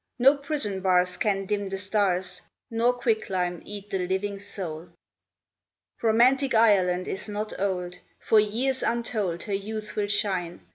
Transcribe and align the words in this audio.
No 0.17 0.35
prison 0.35 0.79
bars 0.81 1.15
can 1.15 1.45
dim 1.45 1.67
the 1.67 1.77
stars 1.77 2.41
Nor 2.71 2.93
quicklime 2.93 3.61
eat 3.65 3.91
the 3.91 4.07
living 4.07 4.39
soul. 4.39 4.87
Romantic 6.01 6.55
Ireland 6.55 7.07
is 7.07 7.29
not 7.29 7.53
old. 7.59 7.99
For 8.19 8.39
years 8.39 8.81
untold 8.81 9.43
her 9.43 9.53
youth 9.53 9.95
will 9.95 10.07
shine. 10.07 10.61